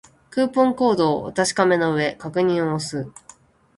[0.31, 3.11] クーポンコードをお確かめの上、確認を押す